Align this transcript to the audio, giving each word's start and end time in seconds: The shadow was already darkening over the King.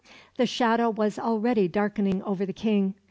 The 0.37 0.47
shadow 0.47 0.89
was 0.89 1.19
already 1.19 1.67
darkening 1.67 2.23
over 2.23 2.43
the 2.43 2.53
King. 2.53 2.95